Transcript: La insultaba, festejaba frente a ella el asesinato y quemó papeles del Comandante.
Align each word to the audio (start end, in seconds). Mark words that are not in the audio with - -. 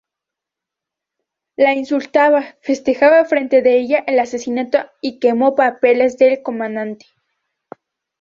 La 1.55 1.73
insultaba, 1.75 2.55
festejaba 2.63 3.23
frente 3.25 3.57
a 3.57 3.69
ella 3.69 4.03
el 4.07 4.19
asesinato 4.19 4.79
y 4.99 5.19
quemó 5.19 5.53
papeles 5.53 6.17
del 6.17 6.41
Comandante. 6.41 7.05